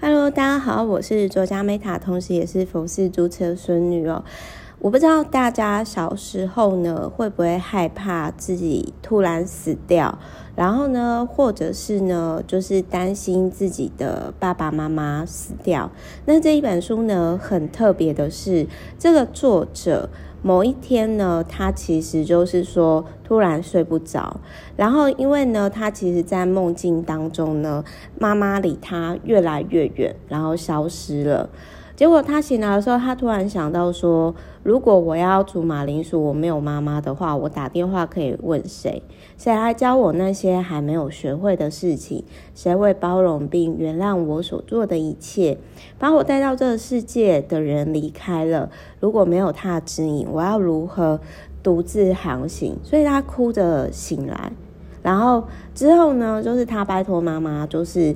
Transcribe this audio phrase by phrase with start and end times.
[0.00, 4.22] Hello，大家好，我是作家 Meta，同时也是佛系主持的孙女哦。
[4.78, 10.16] 我不知道大家小时候呢，会不会害怕自己突然死掉，
[10.54, 15.90] 然后呢，或者是呢，就是担心自己的爸爸妈妈死掉。
[16.26, 18.68] 那这一本书呢，很特别的是，
[19.00, 20.08] 这个作者。
[20.42, 24.40] 某一天呢，他其实就是说突然睡不着，
[24.76, 27.84] 然后因为呢，他其实在梦境当中呢，
[28.18, 31.48] 妈妈离他越来越远，然后消失了。
[31.96, 34.32] 结果他醒来的时候，他突然想到说，
[34.68, 39.02] 如果我要煮马铃薯，我没有妈妈的话，我打电话可以问谁？
[39.38, 42.22] 谁来教我那些还没有学会的事情？
[42.54, 45.56] 谁会包容并原谅我所做的一切？
[45.98, 48.68] 把我带到这个世界的人离开了，
[49.00, 51.18] 如果没有他的指引，我要如何
[51.62, 52.76] 独自航行？
[52.82, 54.52] 所以他哭着醒来，
[55.02, 55.44] 然后
[55.74, 58.14] 之后呢，就是他拜托妈妈，就是。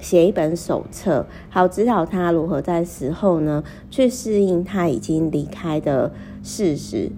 [0.00, 6.10] 写一本手册，好指导他如何在死后呢，去适应他已经离开的
[6.42, 7.10] 事实。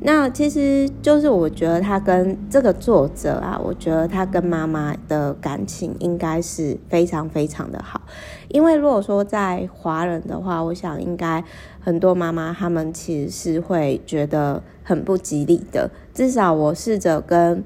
[0.00, 8.02] 那其实就是我觉得他跟这个作者啊，我觉得他跟妈妈的感情应该是非常非常的好。
[8.48, 11.42] 因为如果说在华人的话，我想应该
[11.80, 15.90] 很多妈妈他们其实是会觉得很不吉利的。
[16.12, 17.64] 至少我试着跟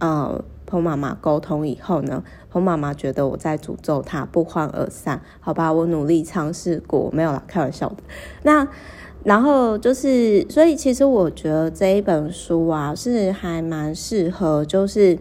[0.00, 0.44] 呃。
[0.68, 5.22] 彭妈妈沟通以后呢，彭妈妈觉得我在诅咒她不欢而散。
[5.40, 7.96] 好吧，我努力尝试过，没有啦，开玩笑的。
[8.42, 8.68] 那
[9.24, 15.18] 然后就是，所以其实我觉得这一本书啊，是还蛮适合，就是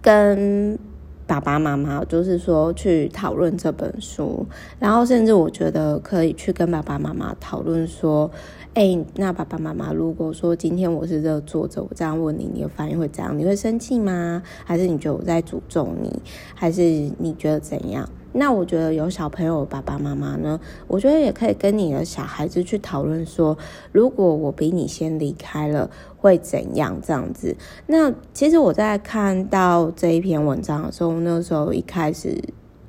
[0.00, 0.78] 跟
[1.26, 4.46] 爸爸妈妈，就是说去讨论这本书。
[4.78, 8.30] 然后甚至我觉得可以去跟爸爸妈妈讨论说。
[8.78, 13.36] 哎、那爸爸妈妈，如果说今天我是这个作者，我这样问你，你的反应会怎样？
[13.36, 14.40] 你会生气吗？
[14.64, 16.22] 还是你觉得我在诅咒你？
[16.54, 16.80] 还是
[17.18, 18.08] 你觉得怎样？
[18.32, 23.58] 那我觉得有小朋友爸爸妈妈呢，我觉得也可以跟你的小孩子去讨论说，
[23.90, 27.00] 如果我比你先离开了，会怎样？
[27.02, 27.56] 这样子。
[27.88, 32.40] 那其实我在看到这一篇文章的时候，那时候一开始。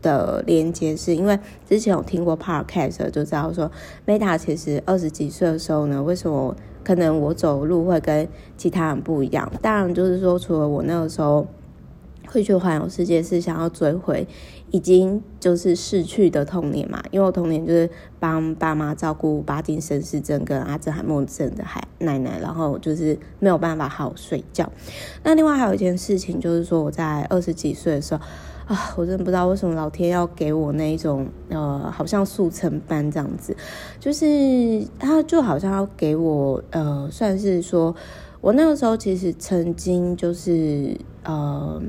[0.01, 1.37] 的连接是因为
[1.67, 3.71] 之前有听过 podcast 就知道说
[4.05, 8.27] ，Meta 其实二十几岁的时候呢，为什么可能我走路会跟
[8.57, 9.51] 其他人不一样？
[9.61, 11.45] 当然就是说，除了我那个时候
[12.27, 14.27] 会去环游世界，是想要追回
[14.71, 24.71] 已经就是逝去的童年嘛，因为我童年就是帮爸妈照顾巴金森氏症跟阿兹海默症的海奶奶，然后就是没有办法好好睡觉。
[25.23, 28.21] 那另外还有一件事情就是说，我在二十几岁的时候。
[28.69, 33.57] 啊，我真的不知道为什么老天要给我那一种呃，好像速成班这样子，
[33.99, 37.95] 就是他就好像要给我呃，算是说
[38.41, 41.81] 我那个时候其实曾经就是呃，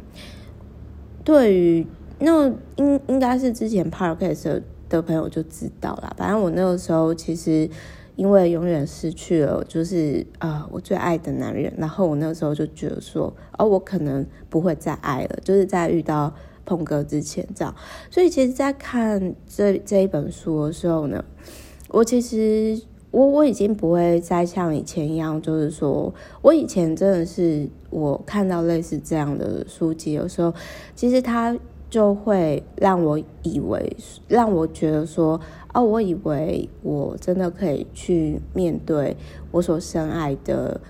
[1.22, 1.86] 对于
[2.20, 7.68] 那应应该是之前 Podcast 的朋友就知道啦，反正我那个时候其实
[8.16, 16.32] 因为永远失去了就是啊、呃，我最爱的男人，然后我那个时候就觉得说，哦，我可能不会再爱了，就是在遇到。
[16.66, 17.74] 鹏哥之前这样，
[18.10, 21.24] 所以其实，在看这这一本书的时候呢，
[21.88, 30.54] 我其实我我已经不会再像以前一样，就是说我以前真的是我看到类似这样的书籍，有时候
[30.94, 31.58] 其实它
[31.90, 33.96] 就会让我以为，
[34.28, 35.38] 让我觉得说，
[35.74, 39.16] 哦，我以为我真的可以去面对
[39.50, 40.80] 我所深爱的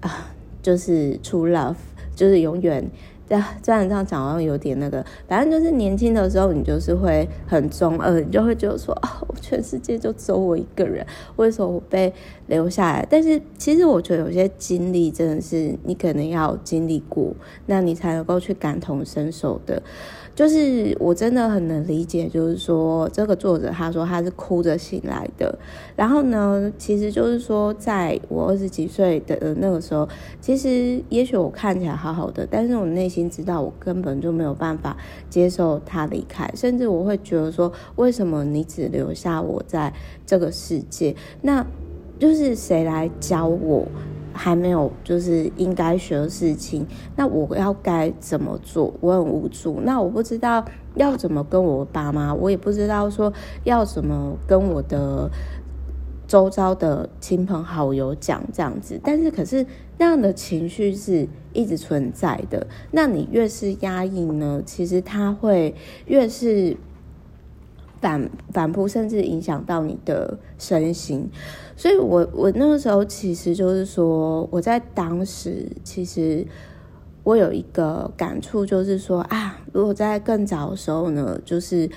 [0.00, 1.74] 啊，就是 true love，
[2.14, 2.88] 就是永远。
[3.32, 11.06] 对，这样这样讲好像有点那个，反正就是年轻的时候，你就是会很中二，你就会觉得说啊，全世界就只有我一个人，
[11.36, 12.12] 为什么我被
[12.48, 13.06] 留下来？
[13.08, 17.34] 但是其实我觉得有些经历真的是你可能要经历过，
[17.64, 19.82] 那你才能够去感同身受的。
[20.34, 25.58] 就是我真的很能理解，就是说这个作者他说他是哭着醒来的，
[25.94, 30.08] 然后呢，其实就是说在我二十几岁的那个时候，
[30.40, 34.96] 其实也许我看起来好好的，但是我内心知道我根本就没有办法
[35.28, 39.92] 接受他离开，甚至我会觉得说，为什么你只留下我在
[40.24, 41.14] 这个世界？
[41.42, 41.66] 那
[42.18, 43.86] 就是谁来教我？
[44.32, 46.86] 还没有就是应该学的事情，
[47.16, 48.92] 那我要该怎么做？
[49.00, 50.64] 我很无助，那我不知道
[50.94, 53.32] 要怎么跟我爸妈，我也不知道说
[53.64, 55.30] 要怎么跟我的
[56.26, 59.00] 周遭的亲朋好友讲这样子。
[59.04, 59.66] 但是可是
[59.98, 65.74] 那样的情绪是一直存在的，那你越是压抑呢，其实它会
[66.06, 66.76] 越是。
[68.02, 71.30] 反反扑，甚至影响到你的身心，
[71.76, 76.44] 所以我我那个时候其实就是说，我在当时其实
[77.22, 81.88] 我有一个感触，就是说啊，如果在更早的时候呢，就是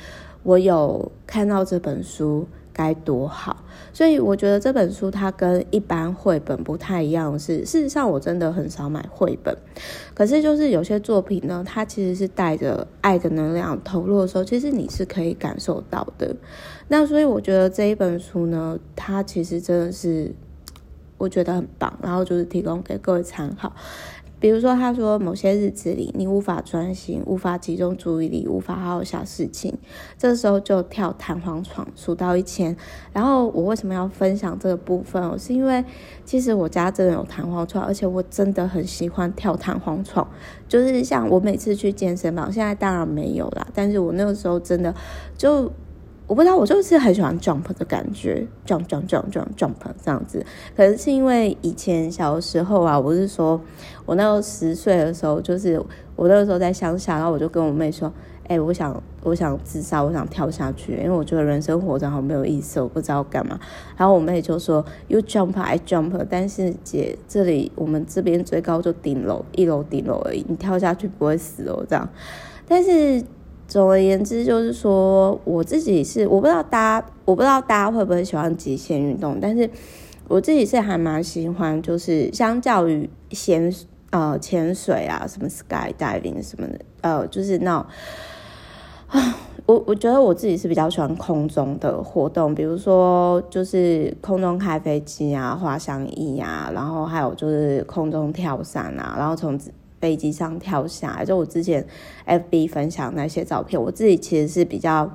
[0.43, 2.47] 我有看到这本书。
[2.75, 3.63] 该多好！
[3.93, 9.55] 所以我觉得这本书它跟一般绘本不太一样是，事实上我真的很少买绘本，
[10.13, 16.35] 可是就是有些作品呢，它其实是带着爱的能量投入的时候，其实你是可以感受到的。
[16.89, 20.35] 那所以我觉得这一本书呢，它其实真的是
[21.17, 23.71] 我觉得很棒，然后就是提供给各位参考。
[24.45, 29.75] 比如说，他说某些日子里你无法专心，无法集中注意力，无法好好想事情，
[30.19, 32.77] 这时候就跳弹簧床，数到一千。
[33.11, 35.27] 然后我为什么要分享这个部分？
[35.31, 35.83] 我是因为
[36.25, 40.29] 其实我家真的有弹簧床，而且我真的很喜欢跳弹簧床。
[40.69, 44.93] 就是像我每次去健身房，现在当然没有啦，但是我那个时候真的
[45.35, 45.73] 就。
[46.27, 49.73] 我不知道，我就是很喜欢 jump 的感觉，jump jump jump jump jump
[50.03, 50.43] 这样子。
[50.75, 53.61] 可能是因为以前小时候啊，我是说，
[54.07, 55.79] 我那时候十岁的时候，就是
[56.15, 58.11] 我那个时候在乡下，然后我就跟我妹说，
[58.47, 63.59] 哎、我想我想自杀，我想跳下去，因为我觉得人生活着好没有意思，我不知道干嘛。
[63.95, 72.09] 然后我妹就说，You jump, I jump，但是姐这里我们这边最高就顶楼，一楼顶楼而已，你跳下去不会死哦，这样。
[72.67, 73.23] 但是。
[73.67, 79.69] 总而言之，就是说我自己是我不知道大家，我不知道大家会不会喜欢极限运动，但是
[80.27, 83.73] 我自己是还蛮喜欢，就是相较于潜
[84.11, 87.85] 呃潜水啊，什么 sky diving 什么的，呃，就是那种
[89.07, 89.35] 啊，
[89.65, 99.59] 我我觉得我自己是比较喜欢空中的活动，比如说就是空中开飞机啊，滑翔翼啊，然后还有就是空中跳伞啊，然后从。
[99.99, 101.85] 飞机上跳下来，就我之前
[102.27, 105.09] FB 分享那些照片，我自己其实是比较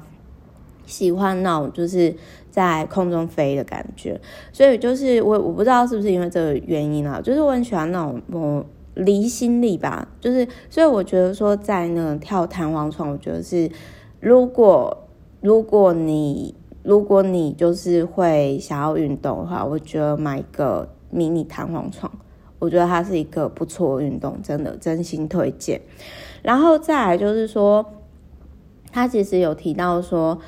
[0.86, 2.14] 喜欢那种就是
[2.50, 4.20] 在空中飞的感觉，
[4.52, 13.70] 所以就是我我不知道是不是因为这个原因啊，就是我很喜欢那种我离心力吧，就是所以我觉得说在那个跳弹簧床，我觉得是
[14.18, 15.06] 如果
[15.40, 22.10] 如果你如果你就是会想要运动的话，我觉得买一个迷你弹簧床。
[22.60, 25.80] 我觉得它是一个不错的运动，真的真心推荐。
[26.42, 27.84] 然后再来就是说，
[28.92, 30.38] 他其实有提到说，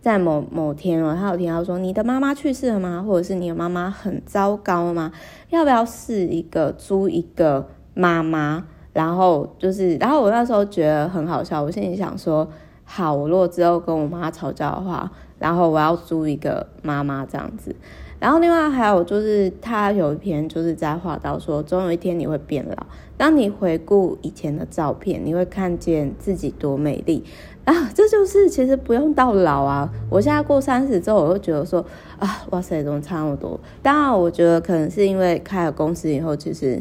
[0.00, 3.02] 在某某天哦，他有提到说，你的妈妈去世了吗？
[3.06, 5.12] 或者是你的妈妈很糟糕吗？
[5.48, 8.66] 要不要试一个租一个妈妈？
[8.92, 12.48] 然后就是，然后我那时候觉得很好笑，我心里想说，
[12.84, 17.74] 好，我如果之后跟我妈吵架的话，然后我要租一个妈妈这样子。
[18.20, 22.86] 然后另外还有就是，他有一篇就是在画到说，总有一天你会变老。
[23.16, 27.24] 当你回顾以前的照片，你会看见自己多美丽
[27.64, 27.90] 啊！
[27.94, 29.90] 这就是其实不用到老啊。
[30.08, 31.84] 我现在过三十之后，我会觉得说
[32.18, 33.58] 啊，哇塞，怎么差那么多？
[33.82, 36.80] 当然，我觉得可能是因为开了公司以后，其实。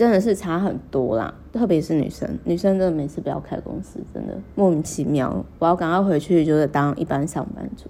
[0.00, 5.44] 真的是差很多啦，特别是女生，女生真的每次不要开公司，真的莫名其妙。
[5.58, 7.86] 我要赶快回去，就是当一般上班族。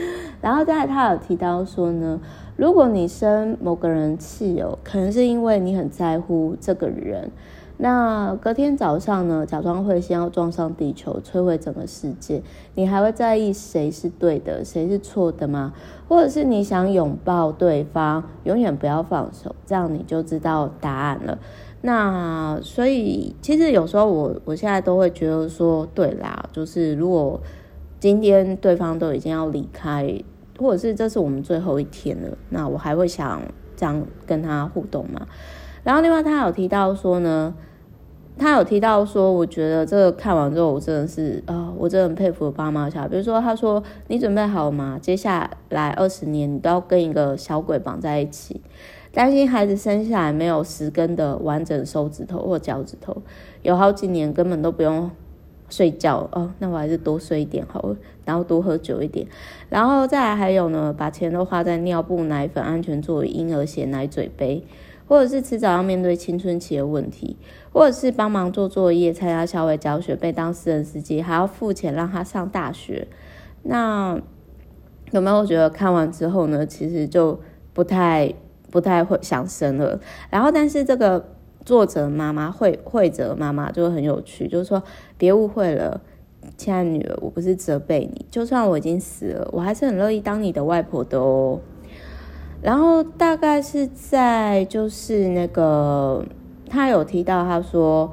[0.40, 2.18] 然后在，他有提到说呢，
[2.56, 7.30] 如果你生某个人气哦，可能是因为你很在乎这个人。
[7.76, 12.40] 那隔天早上呢，假装会先要撞上地球，摧毁整个世界，
[12.74, 15.72] 你还会在意谁是对的，谁是错的吗？
[16.08, 21.38] 或者是你想拥抱对方，永远不要放手，这样你就知道答案了。
[21.80, 27.40] 那所以其实有时候我我现在都会觉得说，对啦，就是如果
[27.98, 30.22] 今天对方都已经要离开，
[30.58, 33.42] 或者是这是我们最后一天了，那我还会想
[33.76, 35.26] 这样跟他互动吗？
[35.84, 37.54] 然后另外他有提到说呢，
[38.36, 43.06] 他有提到说，我觉得这个看完之后，我真的是啊、我真的很佩服爸妈小。
[43.06, 44.98] 比如说，他说你准备好了吗？
[45.00, 48.60] 接下来二十年你都要跟一个小鬼绑在一起，
[49.12, 53.18] 担心孩子生下来没有十根的完整手指头或脚趾头，
[53.62, 55.10] 有好几年根本都不用
[55.68, 56.50] 睡觉哦。
[56.58, 59.26] 那我还是多睡一点好了，然后多喝酒一点，
[59.68, 64.64] 然后再来还有呢，把钱都花在尿布、奶粉、安全座椅、婴儿鞋、奶嘴杯。
[65.06, 67.36] 或者是迟早要面对青春期的问题，
[67.72, 73.06] 或者是帮忙做作业、参加校外教学、被当私人司机，还要付钱让他上大学。
[73.62, 74.20] 那
[75.12, 77.38] 有没有觉得看完之后呢，其实就
[77.72, 78.32] 不太
[78.70, 80.00] 不太会想生了？
[80.30, 81.24] 然后，但是这个
[81.64, 84.82] 作者妈妈会会者妈妈就很有趣，就是说
[85.16, 86.00] 别误会了，
[86.56, 91.60] 亲爱女儿，我不是责备你，就算我已经死了，我还是很乐意当你的外婆的哦。
[92.64, 96.24] 然后大概是在就是那个，
[96.70, 98.10] 他有提到，他说，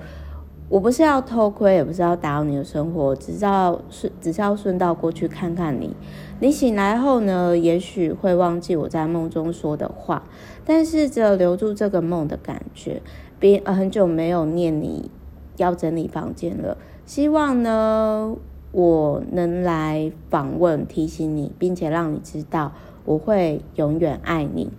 [0.68, 5.96] 我不是要偷窥，也不是要打扰你的生活，只是要顺，只是要顺道过去看看你。
[6.42, 10.24] 你醒来后呢，也许会忘记我在梦中说的话，
[10.66, 13.02] 但是只有留住这个梦的感觉。
[13.40, 15.10] 别、很久没有念你
[15.56, 18.36] 要整理房间了，希望呢
[18.74, 22.74] 我能来访问提醒你，并且让你知道
[23.06, 24.72] 我会永远爱你。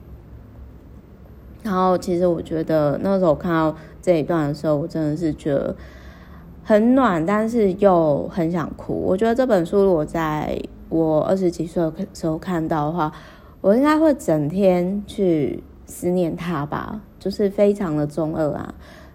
[1.63, 5.77] 然后其实我觉得那时候看到这一段的时候，我真的是觉得
[6.65, 8.95] 很暖，但是又很想哭。
[8.95, 13.13] 我觉得这本书如果在我二十几岁的时候看到的话，
[13.61, 18.75] 我应该会整天去思念他吧，就是非常的中二啊。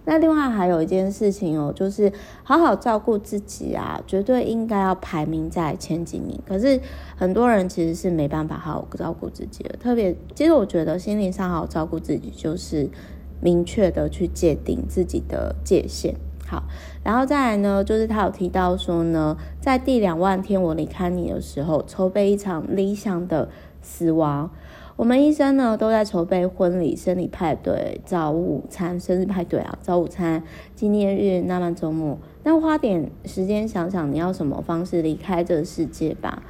[0.10, 2.10] 那另外还有一件事情哦，就是
[2.42, 6.40] 好好照顾自己啊，绝对应该要排名在前几名。
[6.48, 6.80] 可是
[7.18, 12.90] 很多人其实是没办法好好照顾自己的，特别其实我觉得心理上好好照顾自己，就是
[13.42, 16.16] 明确的去界定自己的界限。
[16.48, 16.64] 好，
[17.04, 23.50] 然后再来呢，就是他有提到说呢，在第两万天我离开你的时候，筹备一场理想的
[23.82, 24.50] 死亡。
[24.98, 30.42] 我们一生呢都在筹备婚礼、生日派对、早午餐、生日派对啊，早午餐、
[30.74, 32.18] 纪念日、浪漫周末。
[32.44, 36.42] 那花点时间想想你要什么方式离开这个世界吧。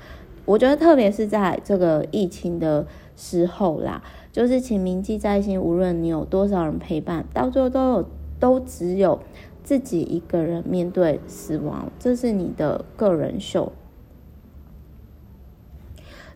[0.46, 2.88] 我觉得特别是在这个疫情的
[3.18, 4.02] 时候啦，
[4.32, 8.06] 就是请铭记在心，无论你有多少人陪伴，到最后都有
[8.40, 9.20] 都只有。
[9.62, 13.74] 自己一个人面对死亡，这是你的个人秀。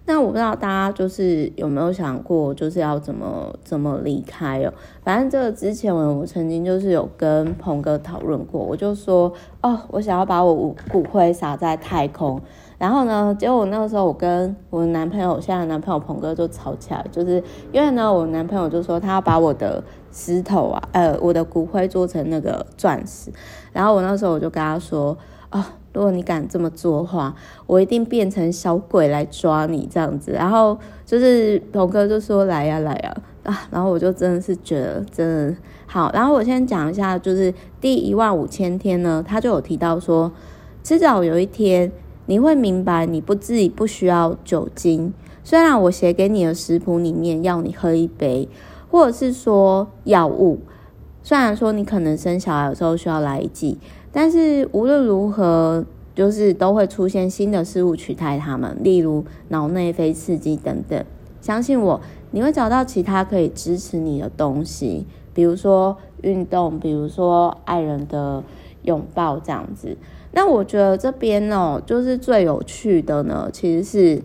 [0.05, 4.73] 那我不知道大家就是有没有想过，就是要怎么怎么离开哦。
[5.03, 9.31] 反正这个之前我我曾经就是有跟鹏哥讨论过，我就说
[9.61, 12.41] 哦，我想要把我骨灰撒在太空。
[12.77, 17.41] 然后呢，结果那个时候我跟我男朋友，现在男朋友鹏哥就吵起来，就是
[17.71, 19.83] 因为呢，我男朋友就说他要把我的。
[20.13, 23.31] 石头啊，呃，我的骨灰做成那个钻石，
[23.71, 25.17] 然后我那时候我就跟他说，
[25.49, 27.35] 啊、哦，如果你敢这么做的话，
[27.67, 30.31] 我一定变成小鬼来抓你这样子。
[30.31, 35.55] 然后就是鹏哥就说来呀来呀啊，然后我就真的是觉得真的
[35.85, 36.11] 好。
[36.13, 40.31] 然后我先讲一下，就是第一万五千天呢，他就有提到说，
[40.83, 41.91] 迟早有一天
[42.25, 48.47] 你会明白，你不自己不需要酒精，虽然我写给你的食谱里面要你喝一杯。
[48.91, 50.59] 或者是说药物，
[51.23, 53.77] 虽然说你可能生小孩的时候需要来一剂，
[54.11, 61.03] 但是无论如何，就是都会出现新的事物取代它们，例如脑内啡刺激等等。
[61.39, 61.99] 相信我，
[62.31, 68.43] 你会找到其他可以支持你的东西，比如说运动，比如说爱人的
[68.83, 69.95] 拥抱这样子。
[70.33, 74.21] 那我觉得这边呢，就是最有趣的呢，其实是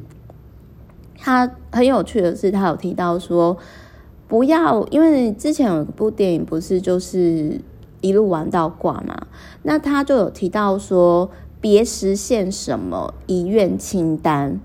[1.17, 3.57] 他很有趣的是，他有提到说。
[4.29, 7.61] 不要，因为之前有一部电影不是就是
[8.01, 9.27] 一路玩到挂嘛？
[9.63, 14.61] 那他就有提到说，别实现什么遗愿清单。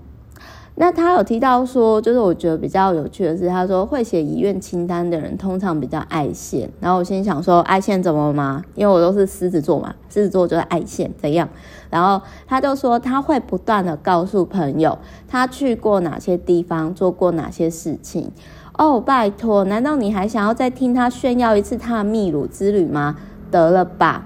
[0.74, 6.70] 那他有提到说，就是我觉得比较有趣的是，他说会写遗愿清单的人通常比较爱现。
[6.80, 8.64] 然后我心想说，爱现怎么嘛？
[8.74, 11.46] 因为我都是狮子座嘛，狮子座就是爱现怎样？
[11.90, 14.98] 然后他就说他会不断的告诉朋友，
[15.28, 18.32] 他去过哪些地方，做过哪些事情。
[18.78, 23.16] 哦，拜托，难道你还想要再听他炫耀一次他的秘鲁之旅吗？
[23.50, 24.24] 得了吧，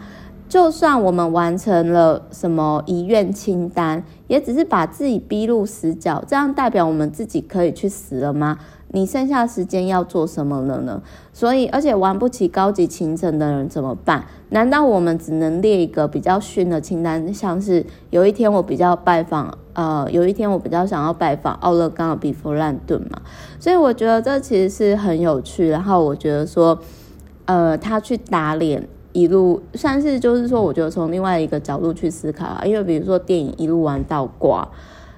[0.48, 8.58] 就算我们完成了什么遗愿清单，也只是把自己逼入死角，这样代表我们自己可以去死了吗？
[8.92, 11.02] 你剩下时间要做什么了呢？
[11.32, 14.24] 所以，而且玩不起高级行程的人怎么办？
[14.50, 23.20] 难道我们只能列一个比较逊的清单，像是有一天我比较拜访，呃，有一天我比较想要拜访奥勒冈的比弗兰顿嘛？
[23.58, 25.68] 所以我觉得这其实是很有趣。
[25.68, 26.78] 然后我觉得说，
[27.44, 34.66] 呃，他去打脸一路，算是就是说，我觉得从另外一个角度去思考啊，因为比如说电影一路玩到挂。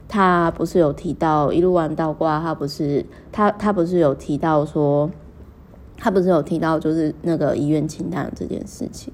[0.08, 5.10] 他不是有提到一路玩到挂，他不是他他不是有提到说，
[5.98, 9.12] 他不是有提到就是那个遗愿清单这件事情，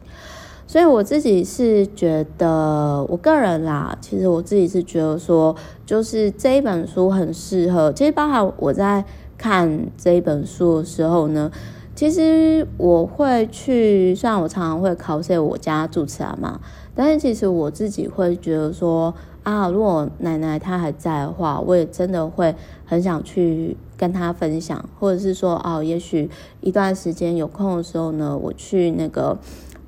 [0.69, 9.05] 所以我自己是觉得，我个人啦，其实我自己是觉得说，就是这一本书很适合，其实包含我在
[9.37, 11.51] 看这一本书的时候呢，
[11.97, 16.61] 其实我会去，虽然我常常会考虑我家住持阿妈，
[16.95, 19.13] 但是其实我自己会觉得说。
[19.45, 22.55] 啊，如果奶奶她还在的话，我也真的会
[22.87, 26.31] 很想去跟她分享，或者是说，哦，也许
[26.63, 29.37] 一段时间有空的时候呢，我去那个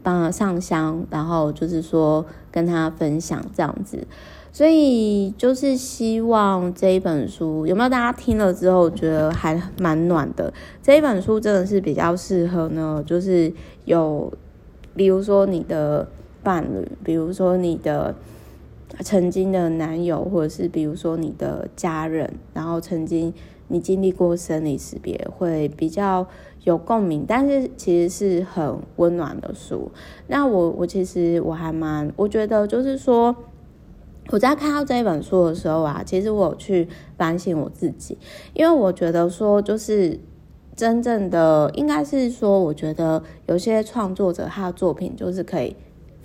[0.02, 4.06] 帮她上香，然后就是说跟她分享这样子。
[4.52, 10.52] 所以就是希望这一本书有没有大家听了之后觉得还蛮暖的？
[10.82, 13.50] 这一本书真的是比较适合呢，就是
[13.86, 14.30] 有，
[14.94, 16.06] 比如说你的
[16.42, 18.14] 伴侣，比如说你的。
[19.00, 23.32] 曾经的男友，或者是比如说你的家人，然后曾经
[23.68, 26.26] 你经历过生离死别，会比较
[26.64, 29.90] 有共鸣，但是其实是很温暖的书。
[30.26, 33.34] 那我我其实我还蛮，我觉得就是说，
[34.30, 38.18] 我在看到这一本书的时候啊，其实我有去反省我自己，
[38.54, 40.18] 因为我觉得说就是。
[40.76, 45.74] 真正的应该是说，我觉得有些创作者他的作品就是可以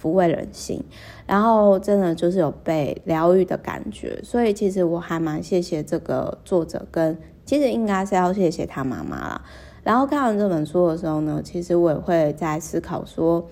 [0.02, 0.82] 抚慰人心，
[1.28, 9.42] 然后真的就是有被疗愈的感觉，所以其实我还蛮谢谢这个作者，跟其实应该是要谢谢他妈妈啦。
[9.84, 13.46] 然后看完这本书的时候呢，其实我也会在思考说，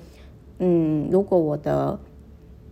[0.59, 1.99] 嗯，如果我的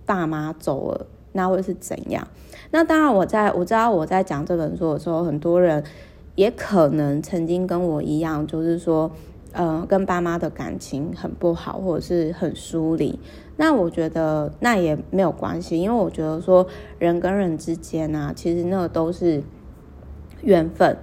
[0.05, 2.27] 爸妈走了，那会是怎样？
[2.71, 5.83] 那当然，我在我知道我在讲这本书的时候，很多人。
[6.35, 9.09] 也可能曾经跟我一样，就是说，
[9.57, 13.19] 呃，跟爸妈的感情很不好，或者是很疏离。
[13.57, 16.65] 那我觉得那也没有关系，因为我觉得说
[16.99, 19.43] 人跟人之间啊，其实那都是
[20.41, 20.95] 缘分。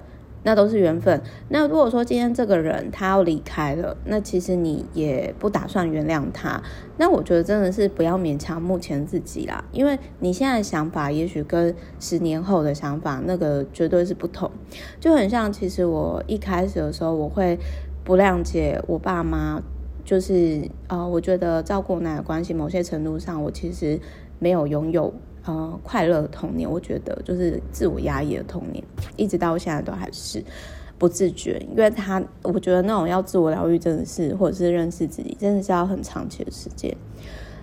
[0.47, 1.23] 那都是缘分。
[1.49, 6.63] 那如果说今天这个人他要离开了，那其实你也不打算原谅他。
[6.99, 14.51] 那我觉得真的是不要勉强目前自己啦，因为你现在的想法也许跟十年后的想法那个绝对是不同。
[15.01, 17.59] 就很像，其实我一开始的时候，我会
[18.05, 19.63] 不谅解我爸妈，
[20.05, 23.99] 就是呃，我觉得照顾奶的关系，某些程度上，我其实
[24.39, 25.13] 没有拥有。
[25.47, 28.83] 呃，快乐的童年，我觉得就是自我压抑的童年，
[29.15, 30.43] 一直到现在都还是
[30.97, 31.63] 不自觉。
[31.71, 36.97] 因为他，我觉得那种要自我疗愈，真的是或者是认识自己，真的是要很长期的时间。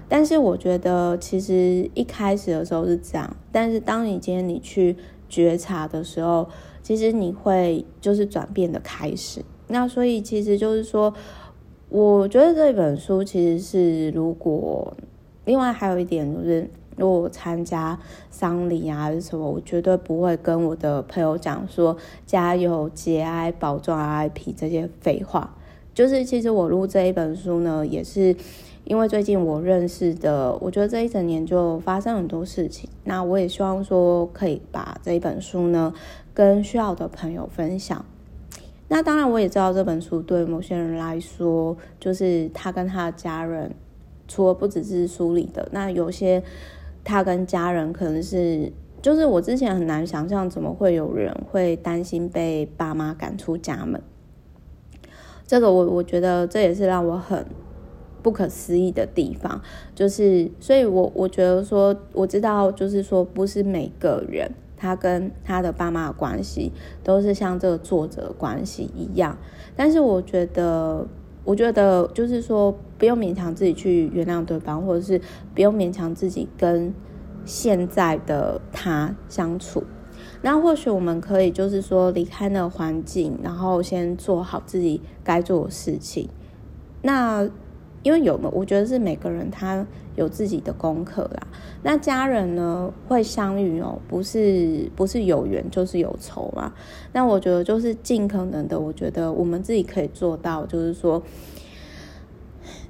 [0.07, 4.95] 但是我觉得，其实一开始的时候是这样，但是当你今天你去
[5.27, 6.47] 觉察的时候，
[6.83, 9.43] 其实你会就是转变的开始。
[9.71, 11.13] 那所以其实就是说，
[11.89, 14.93] 我觉得这本书其实是，如果
[15.45, 16.69] 另外还有一点就是。
[16.97, 17.97] 如果我参加
[18.29, 21.95] 丧礼啊，还是什么，我绝对不会跟我的朋友讲说
[22.27, 25.55] 加油、节哀、保重、IP” 这些废话。
[25.95, 28.35] 就是其实我录这一本书呢，也是
[28.83, 32.89] 因为最近我认识的，我觉得这一整年就发生很多事情。
[33.05, 35.93] 那我也希望说可以把这一本书呢
[36.33, 38.05] 跟需要的朋友分享。
[38.91, 43.73] 那当然我也知道这本书对某些人来说，就是他跟他的家人，
[44.27, 46.43] 除了不只是书里的，那有些。
[47.03, 53.99] 他跟家人可能是，就是我之前很难想象，怎么会有人会担心被爸妈赶出家门。
[55.47, 57.43] 这个我我觉得这也是让我很
[58.21, 59.59] 不可思议的地方，
[59.95, 64.51] 就是所以我我觉得说，我知道就是说，不是每个人
[64.81, 66.71] 他跟他的爸妈的关系
[67.03, 69.37] 都是像这个作者关系一样，
[69.75, 71.07] 但是我觉得。
[71.43, 75.19] 我觉得就是说，不用勉强自己去原谅对方，或者是
[75.55, 76.93] 不用勉强自己跟
[77.45, 79.83] 现在的他相处。
[80.43, 86.29] 那或许我们可以就是说离开那个环境，然后先做好自己该做的事情。
[87.01, 87.49] 那
[88.03, 89.85] 因为有的，我觉得是每个人他
[90.15, 91.47] 有自己的功课啦。
[91.83, 96.73] 那家人呢会相遇哦，不是不是有缘就是有仇嘛。
[97.13, 101.21] 那我觉得就是尽可能的，我觉得我们自己可以做到，就是说，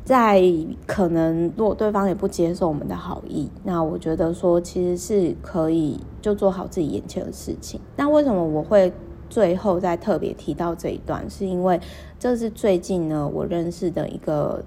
[0.05, 0.41] 在
[0.87, 7.81] 可能如果对方也不接受我们的好意，那我觉得说其实是可以就做好自己眼前的事情。
[7.97, 8.91] 那为什么我会
[9.29, 11.29] 最后再特别提到这一段？
[11.29, 11.79] 是因为
[12.17, 14.63] 这是最近呢我认识的一个。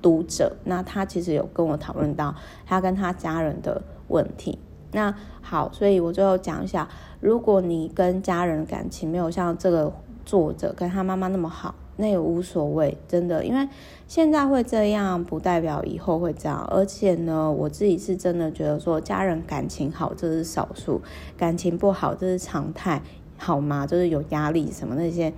[0.00, 2.34] 读者，那他其实有跟我讨论到
[2.66, 4.58] 他跟他家人的问题。
[4.92, 6.88] 那好，所以我最后讲一下，
[7.20, 9.92] 如果你跟家人感情没有像这个
[10.24, 13.68] 作者跟他妈妈那么好，那也无所谓，真的，因为
[14.06, 16.66] 现在会这样，不代表以后会这样。
[16.70, 21.02] 而且呢，我自己是真的觉得说，家人感情好这是少数，
[21.36, 23.02] 感情不好这是常态，
[23.36, 23.86] 好吗？
[23.86, 25.30] 就是有压力什么那些，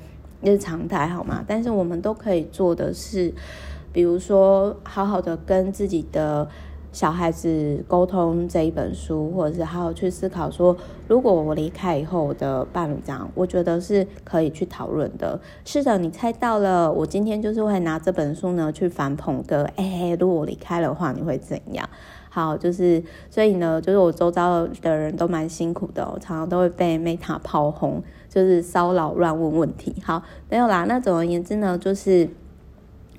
[0.42, 1.44] 那是常态，好吗？
[1.44, 3.34] 但是我们都可以做的是。
[3.92, 6.48] 比如说，好好的跟自己的
[6.92, 10.76] 小孩子沟通这一本书，或者是好好去思考说，
[11.08, 15.40] 如果我离开以后，我的伴侣这样，我觉得是可以去讨论的。
[15.64, 21.88] 是的，你猜到了，我今天就是会拿这本书呢去反捧个， 哎，如果我离开的话，你会怎样？
[22.28, 29.94] 好，就是所以呢，就是我周遭的人都蛮辛苦的，我常常都会被 Meta 炮轰，就是骚扰乱问问题。
[30.04, 32.28] 好，没有啦，那总而言之呢，就是。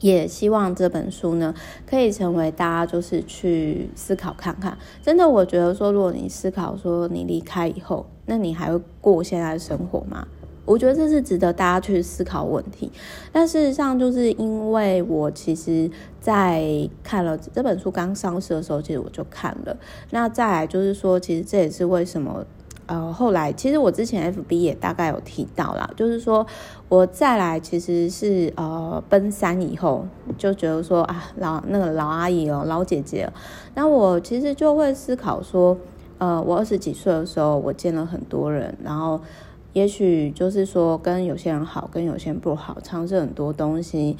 [0.02, 1.54] 也希望这本书呢，
[1.88, 4.78] 可以成为大家就是去思考看看。
[5.02, 10.28] 真的，我觉得说，如果你思考说你离开以后，那你还会过现在的生活吗？
[10.66, 12.92] 我觉得这是值得大家去思考问题。
[13.32, 19.76] 但事实上，就是因为我其实，在看了这本书刚上市的时候，其实我就看了。
[20.12, 22.46] 那再来就是说，其实这也是为什么。
[22.92, 26.46] 呃，后来其实我之前 FB 也大概有提到啦，就是说
[26.90, 30.06] 我再来其实是呃奔三以后
[30.38, 33.32] 就觉得说啊老那个老阿姨哦老姐姐，
[33.76, 35.78] 那我其实就会思考说，
[36.18, 39.22] 呃我二十几岁的时候我见了很多人，然后
[39.72, 44.18] 也许就是说跟有些人好，跟有些人不好，尝试很多东西，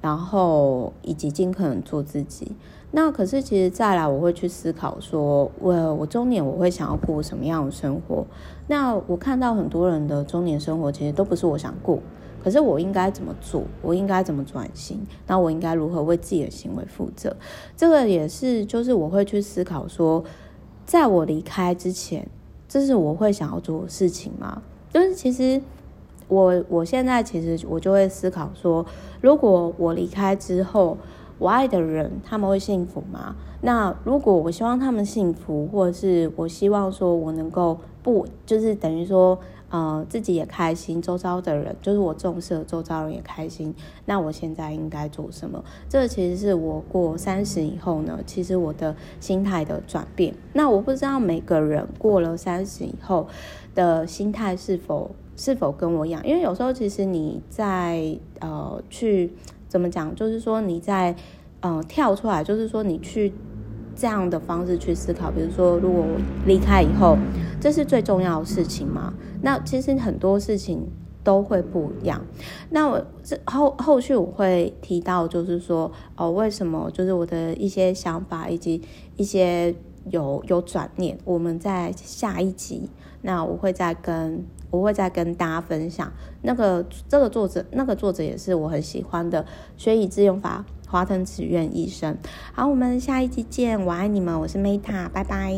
[0.00, 2.50] 然后以及尽可能做自己。
[2.90, 8.26] 那可是，其实再来，我会去思考说，我我中年我会想要过什么样的生活？
[8.66, 11.98] 那我看到很多人的中年生活，其实都不是我想过。
[12.42, 13.62] 可是我应该怎么做？
[13.82, 15.06] 我应该怎么转型？
[15.26, 17.36] 那我应该如何为自己的行为负责？
[17.76, 20.24] 这个也是，就是我会去思考说，
[20.86, 22.26] 在我离开之前，
[22.66, 24.62] 这是我会想要做的事情吗？
[24.90, 25.60] 就是其实
[26.28, 28.86] 我我现在其实我就会思考说，
[29.20, 30.96] 如果我离开之后。
[31.38, 33.36] 我爱的人，他们会幸福吗？
[33.60, 43.74] 那如果我希望他们幸福，或者是我希望说我能够不，就是等于说，呃，自己也开心，周遭的人，就是我重视的周遭人也开心，
[44.06, 45.64] 那我现在应该做什么？
[45.88, 50.34] 这其实是我过三十以后呢，其实我的心态的转变。
[50.52, 53.26] 那我不知道每个人过了三十以后
[53.74, 59.32] 的心态是否是否跟我一样，因为有时候其实你在呃去。
[59.68, 60.14] 怎么讲？
[60.14, 61.14] 就是说你在，
[61.60, 63.32] 呃，跳出来，就是说你去
[63.94, 65.30] 这样的方式去思考。
[65.30, 67.16] 比如说，如果我离开以后，
[67.60, 69.12] 这是最重要的事情吗？
[69.42, 70.86] 那其实很多事情
[71.22, 72.24] 都会不一样。
[72.70, 76.90] 那我这后后续我会提到，就是说，哦，为什么？
[76.92, 78.80] 就是我的一些想法以及
[79.16, 79.74] 一些
[80.10, 81.18] 有有转念。
[81.24, 82.88] 我们在下一集，
[83.22, 84.44] 那我会再跟。
[84.70, 89.42] 我会再跟大家分享那个这个作者，那个作者也是我很喜欢的
[89.76, 92.16] 《学以致用法》华藤慈苑医生。
[92.52, 95.54] 好，我们下一期见，我爱你们，我是 Meta，拜拜。